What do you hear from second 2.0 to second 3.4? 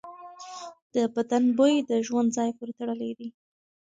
ژوند ځای پورې تړلی دی.